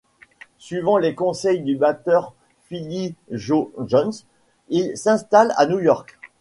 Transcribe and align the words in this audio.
Suivant 0.57 0.97
les 0.97 1.13
conseils 1.13 1.59
du 1.61 1.75
batteur 1.75 2.33
Philly 2.63 3.13
Joe 3.29 3.67
Jones, 3.85 4.13
il 4.69 4.97
s'installe 4.97 5.53
à 5.57 5.67
New 5.67 5.77
York. 5.79 6.17